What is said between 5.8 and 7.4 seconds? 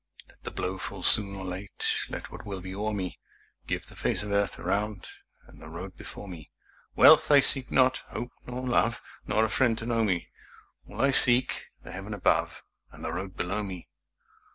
before me. Wealth I